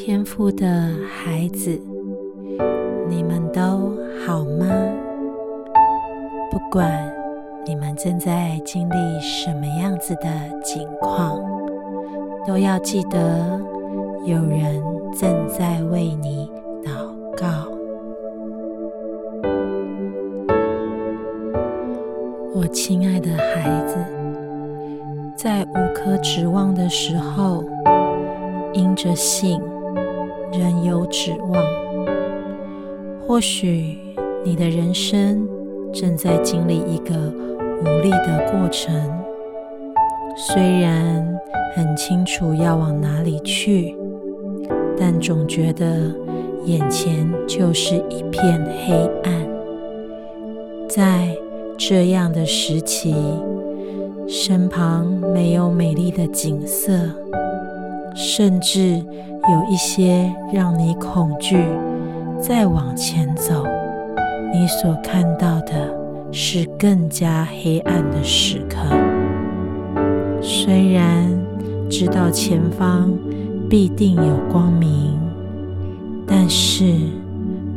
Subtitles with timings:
[0.00, 0.64] 天赋的
[1.10, 1.76] 孩子，
[3.08, 3.60] 你们都
[4.24, 4.64] 好吗？
[6.52, 7.12] 不管
[7.66, 10.30] 你们正在经历什么样子的
[10.62, 11.42] 境况，
[12.46, 13.60] 都要记得
[14.24, 14.80] 有人
[15.18, 16.48] 正在为你
[16.84, 16.92] 祷
[17.36, 17.68] 告。
[22.54, 23.96] 我亲爱的孩子，
[25.36, 27.64] 在无可指望的时候，
[28.72, 29.60] 因着信。
[30.52, 31.62] 仍有指望。
[33.26, 33.98] 或许
[34.44, 35.46] 你的人生
[35.92, 37.14] 正在经历一个
[37.82, 38.94] 无力的过程，
[40.36, 41.38] 虽然
[41.76, 43.94] 很清楚要往哪里去，
[44.98, 46.10] 但总觉得
[46.64, 49.48] 眼前就是一片黑暗。
[50.88, 51.36] 在
[51.76, 53.14] 这样的时期，
[54.26, 56.92] 身旁没有美丽的景色，
[58.14, 59.04] 甚至……
[59.50, 61.64] 有一些让你恐惧，
[62.38, 63.64] 再往前走，
[64.52, 65.90] 你所看到的
[66.30, 68.78] 是更加黑暗的时刻。
[70.42, 71.26] 虽然
[71.88, 73.10] 知道前方
[73.70, 75.18] 必定有光明，
[76.26, 76.84] 但是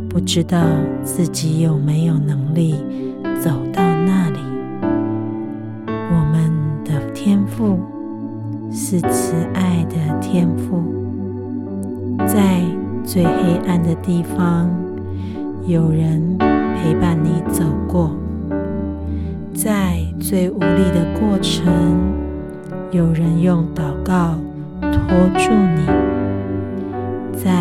[0.09, 0.61] 不知道
[1.05, 2.75] 自己有没有能力
[3.41, 4.39] 走到那里。
[5.87, 6.51] 我们
[6.83, 7.79] 的天赋
[8.69, 11.00] 是慈爱的天赋。
[12.27, 12.61] 在
[13.03, 14.69] 最黑暗的地方，
[15.65, 18.11] 有人陪伴你走过；
[19.53, 21.71] 在最无力的过程，
[22.91, 24.35] 有人用祷告
[24.81, 25.85] 托住你；
[27.35, 27.51] 在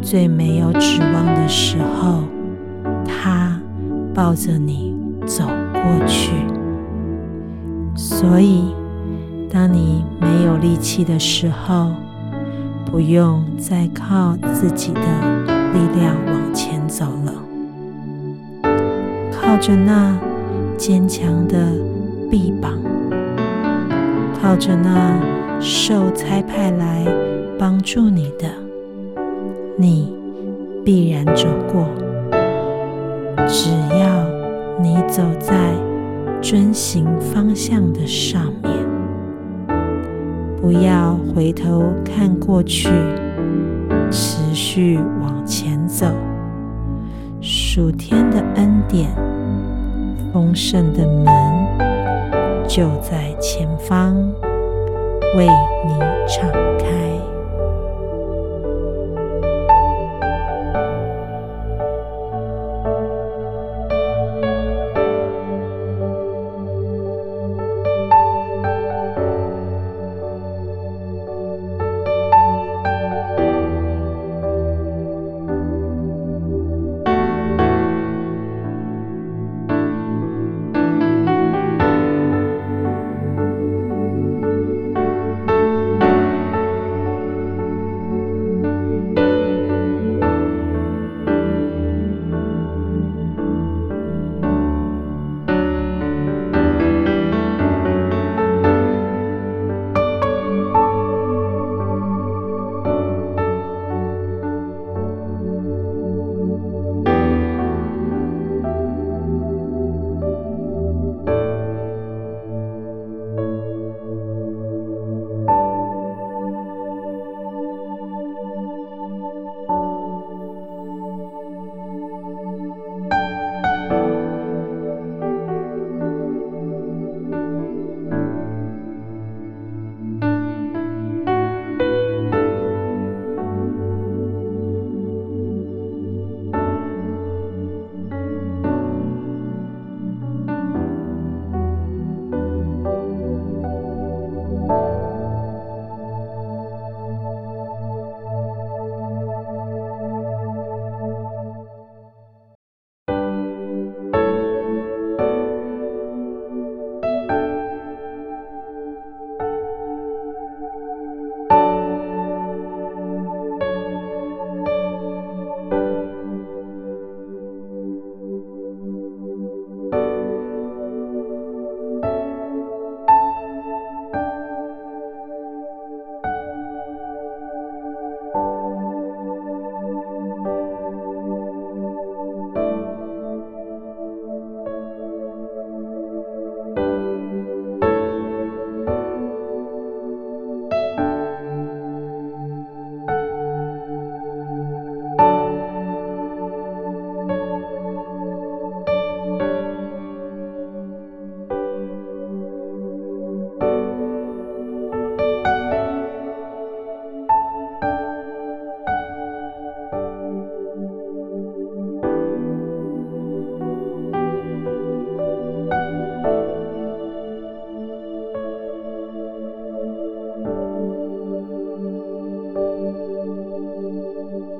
[0.00, 2.24] 最没有指望的时候，
[3.06, 3.60] 他
[4.12, 4.94] 抱着你
[5.26, 6.32] 走过去。
[7.94, 8.74] 所以，
[9.50, 11.92] 当你没有力气的时候，
[12.92, 15.00] 不用再靠自己的
[15.72, 17.32] 力量往前走了，
[19.32, 20.14] 靠着那
[20.76, 21.72] 坚强的
[22.30, 22.78] 臂膀，
[24.38, 25.18] 靠着那
[25.58, 27.06] 受差派来
[27.58, 28.46] 帮助你的，
[29.78, 30.12] 你
[30.84, 31.88] 必然走过。
[33.48, 34.28] 只要
[34.82, 35.72] 你走在
[36.42, 38.71] 遵行方向的上面。
[40.62, 42.88] 不要回头看过去，
[44.12, 46.06] 持续往前走。
[47.40, 49.10] 属天的恩典、
[50.32, 51.26] 丰盛的门
[52.68, 54.14] 就在前方，
[55.36, 55.48] 为
[55.84, 56.48] 你敞
[56.78, 57.11] 开。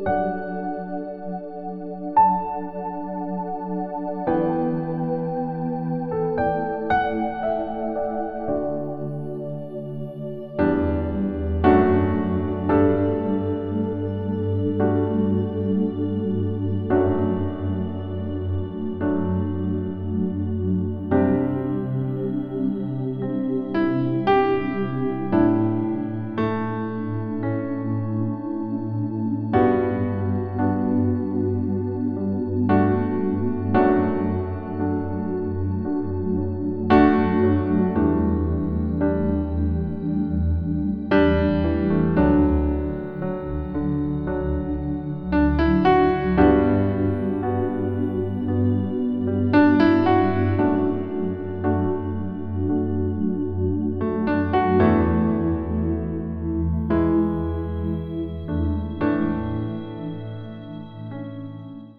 [0.05, 0.52] Música